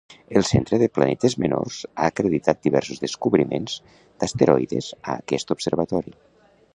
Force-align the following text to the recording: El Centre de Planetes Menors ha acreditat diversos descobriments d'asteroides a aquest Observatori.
El 0.39 0.43
Centre 0.51 0.77
de 0.83 0.85
Planetes 0.95 1.35
Menors 1.43 1.75
ha 1.89 2.07
acreditat 2.13 2.63
diversos 2.69 3.03
descobriments 3.05 3.75
d'asteroides 4.23 4.89
a 5.03 5.15
aquest 5.19 5.55
Observatori. 5.57 6.17